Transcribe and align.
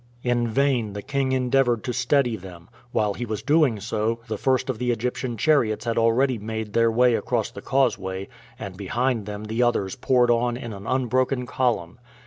In 0.23 0.47
vain 0.47 0.93
the 0.93 1.03
king 1.03 1.31
endeavored 1.31 1.83
to 1.83 1.93
steady 1.93 2.35
them. 2.35 2.69
While 2.91 3.13
he 3.13 3.23
was 3.23 3.43
doing 3.43 3.79
so, 3.79 4.17
the 4.27 4.37
first 4.39 4.67
of 4.67 4.79
the 4.79 4.89
Egyptian 4.89 5.37
chariots 5.37 5.85
had 5.85 5.95
already 5.95 6.39
made 6.39 6.73
their 6.73 6.89
way 6.91 7.13
across 7.13 7.51
the 7.51 7.61
causeway, 7.61 8.27
and 8.57 8.75
behind 8.75 9.27
them 9.27 9.43
the 9.43 9.61
others 9.61 9.95
poured 9.95 10.31
on 10.31 10.57
in 10.57 10.73
an 10.73 10.87
unbroken 10.87 11.45
column. 11.45 11.99